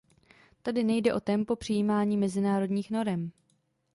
[0.61, 3.31] Tady nejde o tempo přijímání mezinárodních norem.